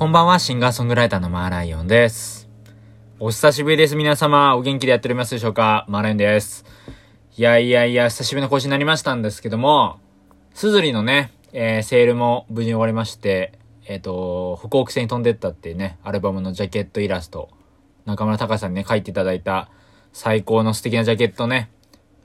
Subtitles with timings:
[0.00, 2.48] こんばんは、シンガーソングライターのマーライオンです。
[3.18, 4.56] お久しぶりです、皆様。
[4.56, 5.84] お元気でやっておりますでしょうか？
[5.90, 6.64] マーライオンです。
[7.36, 10.00] いやいやいや、久しぶりの更新になりましたんですけども、
[10.54, 13.52] すずりのね、えー、セールも無事に終わりまして、
[13.84, 17.50] えっ、と、北北西に飛んでったっていうね、アルバムのジャケットイラスト、
[18.06, 19.68] 中村隆さんにね、書いていただいた
[20.14, 21.70] 最高の素敵なジャケットね、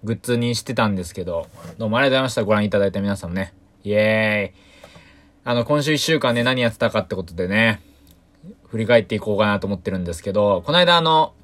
[0.06, 1.48] グッズにしてたんですけど、
[1.78, 2.46] どうもありがとうございました。
[2.46, 3.54] ご覧いただいた皆さんもね。
[3.84, 4.75] イエーイ。
[5.48, 7.80] あの、今週一週間ね、何やってたかってことでね、
[8.66, 11.36] 振り返っていこうかなと思ってるんですけど、この間あの、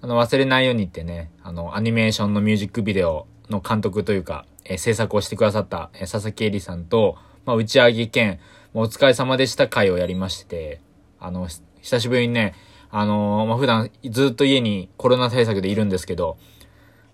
[0.00, 8.38] あの、忘れないようにってね、あの、アニメーションのミュージックビデオの監督というか、え制作をしてくださった、え佐々木恵里さんと、まあ、打ち上げ兼、
[8.72, 10.80] お疲れ様でした会をやりまして、
[11.18, 11.48] あの、
[11.80, 12.54] 久しぶりにね、
[12.92, 16.38] あのーまあ、普段ずっと家にコロナ対策でいるんですけど、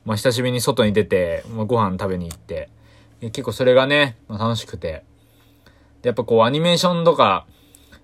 [0.05, 2.69] まあ、久しぶりに外に出て、まあ、ご飯食べに行って、
[3.23, 5.03] 結構それがね、まあ、楽しくて、
[6.03, 7.47] で、やっぱこうアニメーションとか、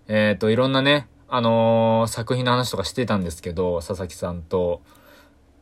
[0.09, 4.83] えっ、と、いろんなね、あのー作品の話とかしてたんですけど、佐々木さんと、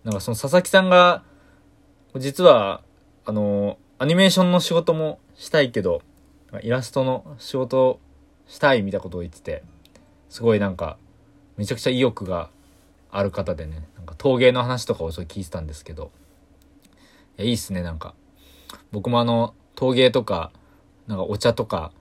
[0.05, 1.23] なんかその佐々木さんが、
[2.17, 2.83] 実は、
[3.25, 6.01] あのーアニメーションの仕事もしたいけど、
[6.63, 8.01] イラストの仕事
[8.47, 9.63] したいみたいなことを言ってて、
[10.31, 10.97] すごいなんか、
[11.59, 12.49] めちゃくちゃ意欲が
[13.11, 16.11] ある方でね、なんか陶芸の話とかをそれ聞いてたんですけど、
[17.39, 18.15] いや、いいっすね、なんか。
[18.91, 20.51] 僕もあの、陶芸とか、
[21.07, 21.93] なんかお茶とか、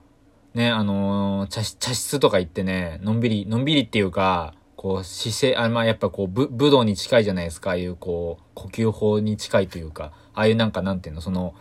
[0.54, 11.54] ね、あのー茶室、茶室とか行ってね、のんびり、のんびりっていうか、こう、姿勢、あ、まあ、やっぱこう、武道に近いじゃないですか、ああいうこう、呼吸法に近いというか、ああいうなんかなんていうの、その、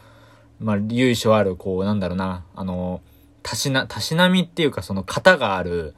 [0.59, 3.01] まあ、由緒ある、こう、なんだろうな、あの、
[3.43, 5.93] たしな、たしなみっていうか、その型がある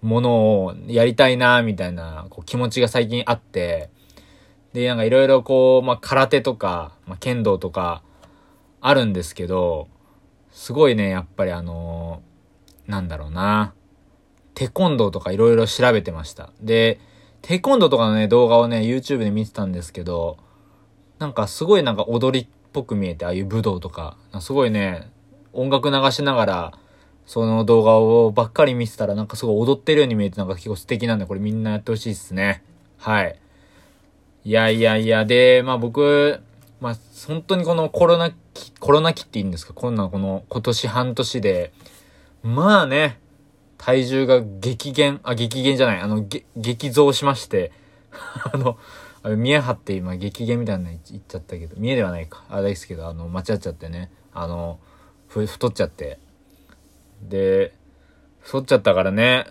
[0.00, 3.90] ものをやりたいな、みたいな、こう、気持ちが最近あって、
[4.72, 8.02] で、なんかいろいろこう、まあ、空手とか、まあ、剣道とか、
[8.80, 9.88] あるんですけど、
[10.60, 12.20] すごいね、やっぱりあの
[12.86, 13.72] なんだろうな、
[14.52, 16.50] テコンドーとかいろいろ調べてました。
[16.60, 17.00] で、
[17.40, 20.36] テコンドーとかのね、動画をね、YouTube で見てたんですけど、
[21.18, 25.10] なんかすごいなんか踊りっぽく見えて、ああいう武道とか、すごいね、
[25.54, 26.78] 音楽流しながら、
[27.24, 32.62] その動画をばっかり見てたら、なんかすごい踊ってるように見えて、なんか結構素敵なんで、これみんなやってほしいっすね。
[32.98, 33.38] はい。
[34.44, 36.42] いやいやいや、で、まあ僕、
[36.82, 36.96] まあ
[37.26, 38.30] 本当にこのコロナ、
[38.78, 39.72] コロナ期っていいんですか？
[39.72, 41.72] こんなこの今年半年で、
[42.42, 43.18] まあね、
[43.78, 47.72] 体重が激減、あ、激減じゃない、あの、激増しまして、
[48.52, 48.76] あの、
[49.22, 52.44] あれ見え張って今激減みたいなの言っちゃったけど、見えではないか。
[52.48, 54.78] あれですけど、あの、間違っちゃってね、あの、
[55.28, 56.18] 太っちゃって。
[57.22, 57.74] で、
[58.40, 59.46] 太っちゃったからね、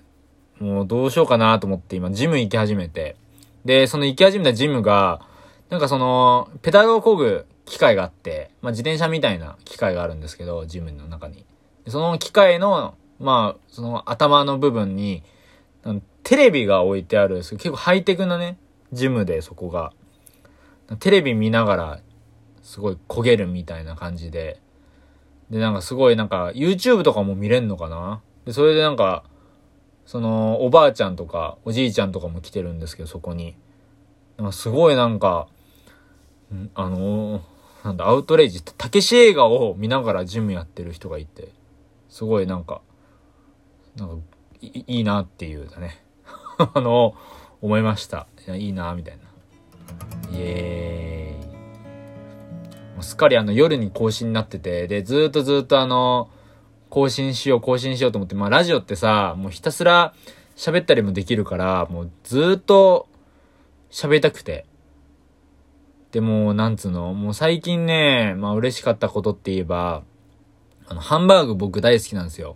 [0.60, 3.16] もうどうしようかなと思って今、ジム行き始めて。
[3.64, 5.22] で、その行き始めたジムが、
[5.70, 11.46] なんかその、ペダルを漕ぐ機械があって、まあ自転車みたいな機械があるんですけど、ジムの中に。
[11.88, 15.24] その機械の、まあ、その頭の部分に、
[16.24, 18.58] テレビが置いてあるんですけど、結構ハイテクなね、
[18.92, 19.94] ジムでそこが。
[21.00, 22.00] テレビ見ながら、
[22.64, 24.60] すごい焦げるみたいな感じで。
[25.50, 28.22] で、なんかすごいなんか、YouTube とかも見れんのかな？
[28.46, 29.24] で、それでなんか、
[30.06, 33.56] その、おばあちゃんとか、おじいちゃんとかも来てるんですけど、そこに。
[34.52, 35.48] すごいなんか、
[36.74, 37.42] あのー
[37.84, 41.50] なんだ、アウトレイジ、たけし映画を見ながらジムやってる人がいて、
[42.10, 42.82] すごいなんか、
[43.96, 44.16] なんか、
[44.62, 46.04] いいなっていうだね。
[46.58, 47.16] あの、
[47.62, 48.28] 思いました。
[48.46, 49.24] いやいいなみたいな。
[50.38, 51.48] イエーイ。
[52.96, 56.30] もうすっかりあの夜に更新になってて、で、ずっとずっとあの、
[56.90, 60.14] 更新しよう、更新しようと思って、まあラジオってさ、もうひたすら
[60.58, 63.08] 喋ったりもできるから、もうずっと
[63.90, 64.66] 喋りたくて。
[66.12, 70.04] でも、なんつうの、もう最近ね、まあ嬉しかったことって言えば、
[70.88, 72.56] あの、ハンバーグ僕大好きなんですよ。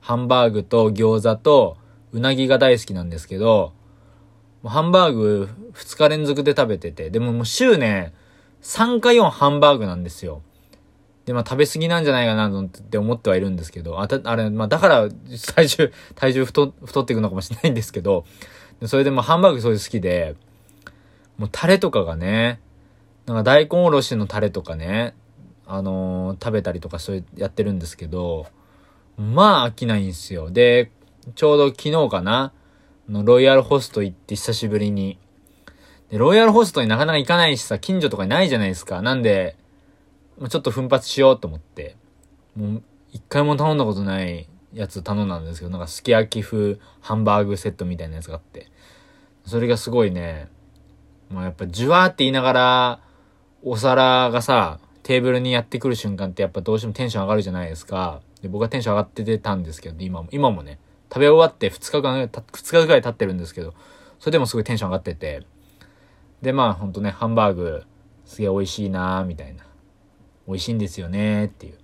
[0.00, 1.76] ハンバーグと餃子と
[2.12, 3.72] うなぎが大好きなんですけど、
[4.62, 8.12] もうハンバーグ2日連続で食べてて、でももう週ね、
[8.62, 10.42] 3か4ハンバーグなんですよ。
[11.24, 15.08] で、まあ食べ過ぎなんじゃないかなって思ってはいるんですけど、あた、あれ、まあだから
[15.54, 18.24] 体重、 体重太、太っていくのかもしれないんですけど、
[18.86, 20.36] それでもハンバーグそういう好きで、
[21.38, 22.60] もうタレとかがね、
[23.26, 25.14] なんか大根おろしのタレとかね、
[25.66, 28.46] あのー食べたりとかそういうやってるんですけど、
[29.16, 30.50] まあ飽きないんですよ。
[30.50, 30.90] で、
[31.34, 32.52] ちょうど昨日かな、
[33.08, 35.18] のロイヤルホスト行って久しぶりに。
[36.10, 39.02] で、ロイヤルホストになかなか行かないしさ、近所とかにないじゃないですか。
[39.02, 39.56] なんで、
[40.48, 41.96] ちょっと奮発しようと思って、
[42.56, 42.82] もう
[43.12, 48.68] 一回も頼んだことないやつ頼んだんですけど、なんかすき焼き風ハンバーグセットみたいなやつがあって、
[49.46, 50.48] それがすごいね、
[51.30, 53.00] まあやっぱジュワーって言いながら、
[53.64, 58.20] お皿がさ、テーブルにやってくる瞬間ってやっぱどうしてもテンション上がるじゃないですか。
[58.40, 60.78] で、僕はテンション上がっててたんですけど、今も、今もね、
[61.12, 63.74] 食べ終わって2日間、2日ぐらい経ってるんですけど、
[64.18, 65.46] それでもすごいテンション上がってて、
[66.40, 67.84] で、まあほんとね、ハンバーグ、
[68.24, 69.64] すげえ美味しいなーみたいな。
[70.48, 71.78] 美味しいんですよねーっていう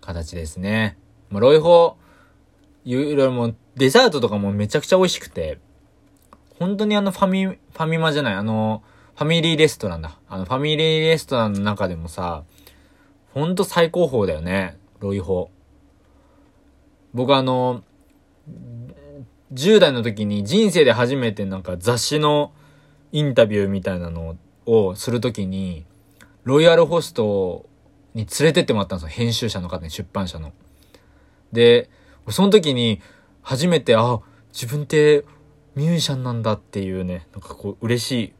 [0.00, 0.96] 形ですね。
[1.30, 1.96] まあ、ロイホ、
[2.84, 5.58] いろいろもうデザートとかもめちゃくちゃ美味しくて、
[6.58, 8.82] 本当にあのファミ、ファミマじゃない、あの、
[9.14, 10.18] ファミリーレストランだ。
[10.28, 12.44] あの、ファミリーレストランの中でもさ、
[13.34, 14.78] ほんと最高峰だよね。
[15.00, 15.50] ロイホ。
[17.14, 17.82] 僕あの、
[19.52, 22.52] 10代の時に人生で初めてなんか雑誌の
[23.12, 25.84] インタビューみたいなのをするときに、
[26.44, 27.66] ロイヤルホスト
[28.14, 29.08] に連れてってもらったんですよ。
[29.10, 30.52] 編集者の方に、出版社の。
[31.52, 31.90] で、
[32.30, 33.00] その時に
[33.42, 34.20] 初めて、あ、
[34.52, 35.24] 自分って
[35.74, 38.32] ミュージシャンなんだっていうね、なんかこう嬉しい。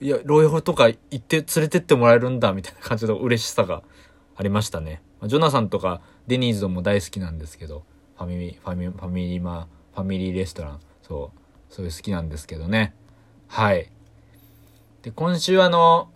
[0.00, 3.82] いや、ロイホとか行って連れてってもらえるんだみたいな感じの嬉しさが
[4.36, 5.02] ありましたね。
[5.24, 7.84] ジョナサンとかデニーズも大好きなんですけど、
[8.16, 12.94] ファミリー、ファミファミリーマ、ファミリーレストラン、そう、そういう好きなんですけどね。
[13.48, 13.90] はい。
[15.02, 16.10] で、今週あの、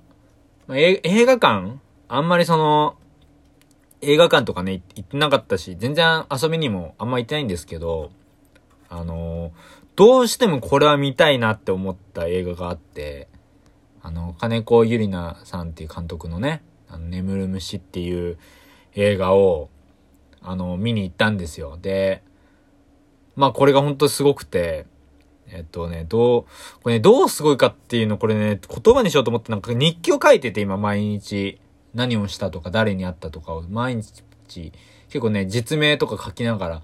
[0.70, 1.80] 映画館？
[2.08, 2.96] あんまりその、
[4.00, 8.10] 映画館とかね、行ってなかったし、全然遊びにもあんま行ってないんですけど、
[8.90, 9.50] あの
[9.96, 13.28] どうしてもこれは見たいなって思った映画があって、
[14.04, 18.36] あの、金子ゆりなさんっていう監督のね、あの、眠る虫っていう
[18.94, 19.70] 映画を、
[20.42, 21.78] あの、見に行ったんですよ。
[21.80, 22.22] で、
[23.34, 24.84] まあこれが本当すごくて、
[25.48, 26.44] えっとね、どう、
[26.82, 31.58] これね、どうすごいかっていうの、これね、言葉にしようと思ってなんか日記を書いてて今毎日、
[31.94, 36.82] 何をしたとか、誰に会ったとかを毎日、結構ね、実名とか書きながら、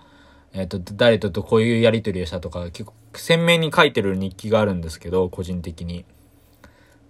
[0.54, 6.06] えっと、誰ととこういうやりとりをしたとか、結構鮮明に書いてる日記があるんですけど、個人的に。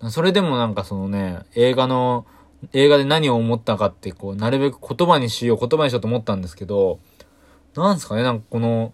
[0.09, 2.27] それでもなんかそのね、映画の、
[2.73, 6.99] 映画で何を思ったかって、こう、なるべく言葉にしよう、言葉にしようと思ったんですけど、
[7.75, 8.93] なんですかね、なんかこの、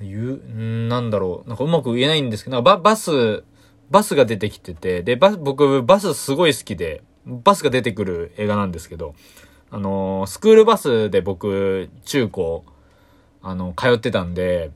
[0.00, 1.48] 言う、んなんだろう。
[1.48, 3.44] なんかうまく言えないんですけど、ババス、
[3.90, 9.14] バスが出てきてて、で、バス、僕、バスすごい好きで、バスが出てくる映画なんですけど、
[9.70, 12.64] あのー、スクールバスで僕、中高、
[13.42, 14.70] あの、通ってたんで、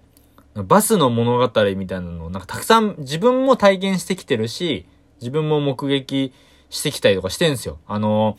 [0.55, 4.87] バスの物語みたいなのを、なんかたくさん自分も体験してきてるし、
[5.21, 6.33] 自分も目撃
[6.71, 7.79] してきたりとかしてんすよ。
[7.87, 8.39] あの、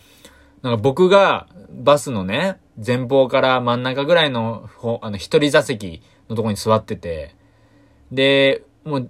[0.61, 4.69] なんか僕がバスのね、前方から真ん中ぐらいの、
[5.01, 7.35] あの、一人座席のとこに座ってて、
[8.11, 9.09] で、もう、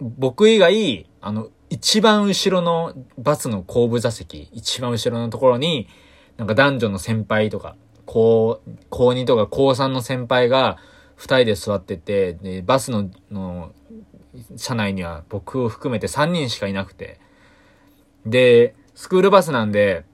[0.00, 5.88] 僕以外、あの、一番後ろのバスの後部座席、一番後ろのところに、
[6.36, 10.78] なんか男女の先輩とか、高、高2とか高3の先輩が
[11.16, 13.72] 人で座ってて、で、バスの、の、
[14.56, 17.18] 車内には僕を含めて3人しかいなくて、
[18.26, 20.04] で、スクールバスなんで、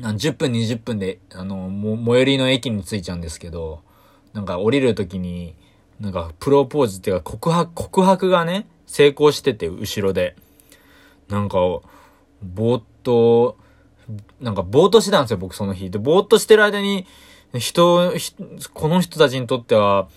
[0.00, 3.82] 10分20分で、あの、も、最寄りの駅に着いちゃうんですけど、
[4.32, 5.54] なんか降りるときに、
[6.00, 10.36] なんかプロポーズっていうか告白、告白がね、成功してて、後ろで。
[11.28, 11.58] なんか、
[12.42, 13.56] ぼーっと、
[14.40, 15.90] なんかぼーっとしてたんですよ、僕その日。
[15.90, 17.06] で、ぼーっとしてる間に、
[17.54, 18.12] 人、
[18.74, 20.08] この人たちにとっては、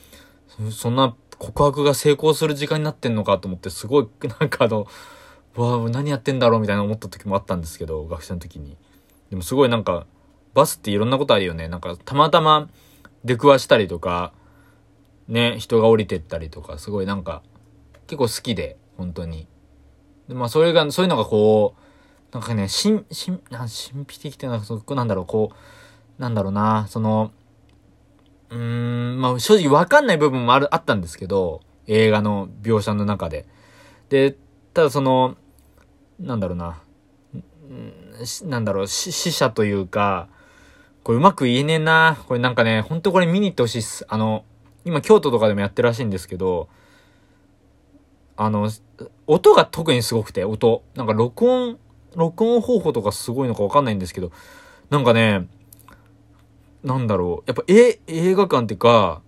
[0.72, 4.08] そんな告白が成功する時間になってんのかと思って、すごい、
[4.40, 4.88] なんかあの、
[5.56, 8.78] わあ、何やってんだろうみたいな思った時もあったんですけど、学生の時に。
[9.30, 10.06] でもすごいなんか、
[10.54, 11.68] バスっていろんなことあるよね。
[11.68, 12.70] なんか、たまたま、
[13.24, 14.34] 出くわしたりとか、
[15.28, 17.42] ね、人が降りてったりとか、すごいなんか、
[18.08, 19.48] 結構好きで、本当に。
[20.28, 23.70] で、まあ、それが、そういうのがこう、なんかね、しん、しん、神
[24.08, 25.56] 秘的っていうのは、そこなんだろう、こう、
[26.22, 27.32] なんだろうな、その、
[28.52, 28.58] うー
[29.16, 33.48] ん、まあ、正直わかんない部分もある、あったんですけど、映画の描写の中で。
[34.10, 34.38] で、
[34.76, 35.36] ただその、
[36.20, 36.80] なんだろうな、
[38.44, 40.28] なんだろう、死者というか、
[41.04, 42.16] これうまく言えねえな。
[42.28, 44.06] これなんかね、ほんとこれ見に行ってほしいっす。
[44.08, 44.46] あの、
[44.86, 46.70] 今京都とかでもやってるらしいんですけど、
[48.38, 48.70] あの、
[49.26, 50.84] 音が特にすごくて、音。
[50.94, 51.80] なんか録音、
[52.16, 54.32] 録音方法とかすごいのかわかんないんですけど、
[54.92, 55.48] なんかね、
[56.84, 57.50] なんだろう。
[57.50, 59.22] やっぱ、え、映画館ってか、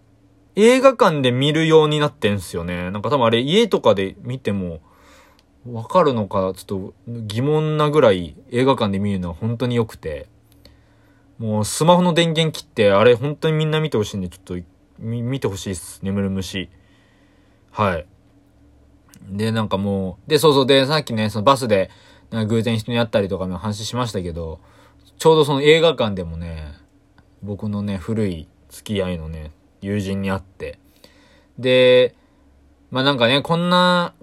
[0.56, 2.92] 映画館で見るようになってんすよね。
[2.92, 4.82] なんか多分あれ家とかで見ても、
[5.70, 10.28] わかるのか、ちょっと疑問なぐらい映画館で見るのは本当に良くて。
[11.40, 14.56] もうスマホの電源切って、あれ本当にみんな見てほしいんで、ちょっと
[15.00, 16.00] 見てほしいっす。
[16.04, 16.70] 眠る虫。
[17.72, 18.06] はい。
[19.30, 21.90] で、なんかもう、で、そうそう、で、さっきね、そのバスで、
[22.48, 24.60] 偶然人に会ったりとかの話しましたけど、
[25.18, 26.74] ちょうどその映画館でもね、
[27.44, 30.80] 僕のね、古い付き合いのね、友人に会って、
[31.60, 32.16] で、
[32.90, 34.14] まあなんかね、こんな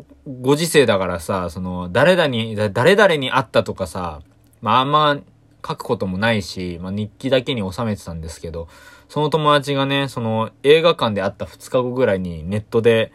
[0.41, 4.23] ご時世だからさ、その、誰々に、誰々に会ったとかさ、
[4.63, 5.21] まああんま
[5.67, 8.69] 書くこともないし、まあ、日記だけに収めてたんですけど、
[9.09, 13.13] その友達がね、その映画館で会った2日後ぐらいにネットで、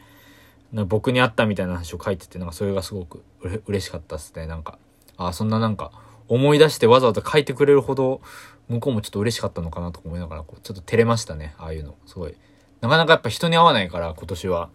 [0.74, 4.46] 僕に会ったみたいな話を書いてて、なんかそれがすごくう嬉しかったっすね。
[4.46, 4.78] なんか、
[5.18, 5.92] あそんななんか、
[6.28, 8.22] 思い出してわざわざ書いてくれるほど、
[8.68, 11.56] 向こうもちょっと嬉しかったのかなと思いながら、ちょっと照れましたね。
[11.58, 11.96] ああいうの。
[12.06, 12.36] すごい。
[12.82, 14.70] なかなかやっぱ人に会わないから、今年は。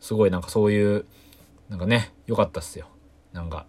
[0.00, 1.04] すごいなんかそういう、
[1.68, 2.88] なんかね、良かったっすよ。
[3.32, 3.66] なんか、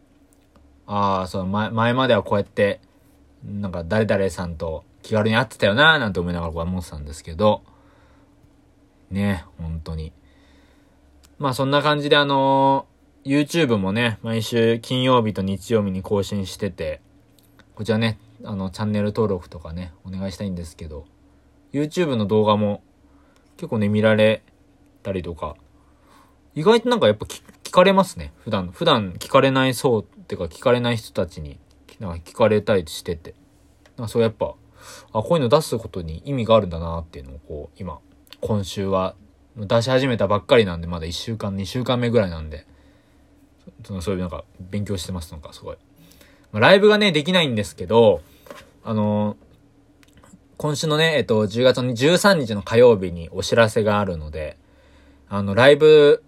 [0.87, 2.81] ああ、そう、前、前まではこうやって、
[3.43, 7.63] なんか誰々さんと気軽に会ってたよななんて思いながらこう思ってたんですけど、
[9.11, 10.13] ね、本当に。
[11.37, 12.85] まあそんな感じであの、
[13.25, 17.01] YouTube もね、毎週金曜日と日曜日に更新してて、
[17.75, 21.05] こちらね、あの、チャンネル登録とかね、お願いしたいんですけど、
[21.73, 22.81] YouTube の動画も
[23.57, 24.41] 結構ね、見られ
[25.03, 25.55] たりとか、
[26.55, 28.31] 意外となんかやっぱ聞かれますね。
[28.37, 31.59] 普段、普段聞かれないそうっていうか聞かれない人たちに、
[31.99, 33.35] なんか聞かれたりしてて。
[33.97, 34.55] なんかそうやっぱ、
[35.11, 37.99] あ、こういうの出すことに意味があるんだなっていうのをこう、今、
[38.39, 39.15] 今週は
[39.57, 42.65] 出し始めたばっかりなんで、まだ1週間、2週間目ぐらいなんで、
[43.85, 45.77] そのそういうなんか勉強してますのか、すごい。
[46.51, 48.21] まあ、ライブがね、できないんですけど、
[48.83, 49.37] あのー、
[50.57, 54.57] 今週のね、えっと、10月の13日の火曜日にお知らせがあるので、
[55.29, 56.23] あの、ライブ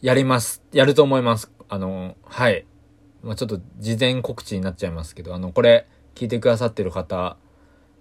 [0.00, 0.62] やります。
[0.72, 1.50] やると思います。
[1.68, 2.64] あの、はい。
[3.22, 7.36] まあ、ちょっと事前告知になっちゃいますけど、あの、これ聞いてくださってる方、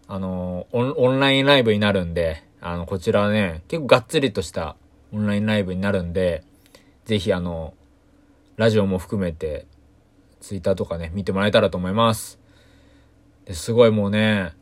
[0.07, 4.75] あの、オンラインライブになるんで、あの、こちらね、結構がっつりとした
[5.11, 6.43] オンラインライブになるんで、
[7.05, 7.73] ぜひあの、
[8.55, 9.65] ラジオも含めて、
[10.39, 12.39] ツイッターとかね、見てもらえたらと思います。
[13.45, 14.53] ですごいもうね、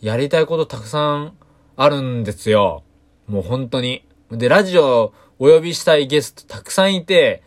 [0.00, 1.36] やりたいことたくさん
[1.76, 2.82] あるんですよ。
[3.26, 4.06] もう本当に。
[4.30, 7.42] で、ラジオお呼びしたいゲストたくさんいて、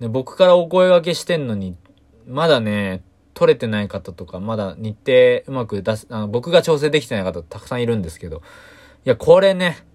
[0.00, 1.76] で僕からお声掛けしてんのに、
[2.26, 3.04] まだね、
[3.34, 8.42] 取れてない方とか、まだ日程うまく出す、あの、僕が調整できてない方たくさんいるんですけど、
[9.04, 9.86] いや、これね、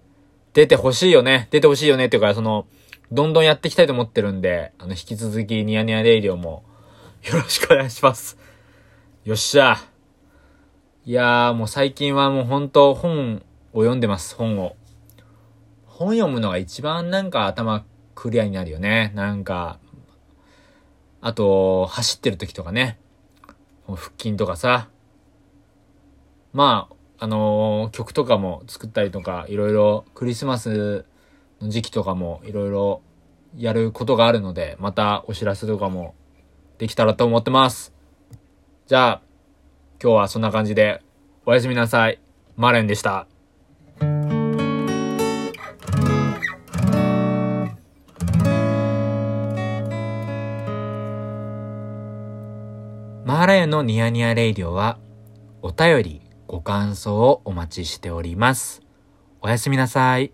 [0.52, 1.48] 出てほしいよね。
[1.50, 2.06] 出てほしいよね。
[2.06, 2.66] っていうか、その、
[3.12, 6.62] どんどんやっていきたいと思ってるんで、あの、引き続きニヤニヤレイディオも、
[7.24, 8.38] よろしくお願いします。
[9.24, 9.78] よっしゃ。
[11.04, 14.76] いやー、もう最近はもう本当本を読んでます、本を。
[15.86, 19.10] 本読むのが一番なんか頭クリアになるよね。
[19.16, 19.80] なんか、
[21.20, 23.00] あと、走ってる時とかね。
[23.86, 24.88] 腹筋とかさ。
[26.52, 26.88] ま
[27.18, 31.04] あ、あのー、曲とかも作ったりとか、いろいろクリスマス
[31.60, 33.02] の時期とかもいろいろ
[33.56, 36.14] やることがあるので、またお知らせとかも
[36.78, 37.92] できたらと思ってます。
[38.86, 39.22] じゃあ、
[40.02, 41.02] 今日はそんな感じで、
[41.44, 42.20] おやすみなさい。
[42.56, 43.26] マレンでした。
[53.24, 54.98] マーライオンのニヤニヤレイディオは、
[55.62, 58.82] お便り、ご感想をお待ちしております。
[59.40, 60.32] おやすみなさい。